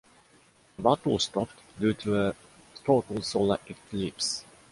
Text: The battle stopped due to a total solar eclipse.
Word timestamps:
The 0.77 0.81
battle 0.81 1.19
stopped 1.19 1.53
due 1.79 1.93
to 1.93 2.29
a 2.29 2.35
total 2.83 3.21
solar 3.21 3.59
eclipse. 3.67 4.43